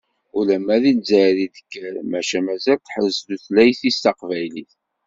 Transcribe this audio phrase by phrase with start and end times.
[0.39, 4.73] Ulamma deg Lezzayer i d-tekkar maca mazal teḥrez tutlayt-is taqbaylit.